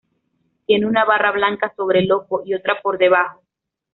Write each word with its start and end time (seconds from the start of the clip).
Tiene 0.65 0.87
una 0.87 1.05
barra 1.05 1.29
blanca 1.29 1.73
sobre 1.75 1.99
el 1.99 2.11
ojo 2.11 2.41
y 2.43 2.55
otra 2.55 2.81
por 2.81 2.97
debajo. 2.97 3.43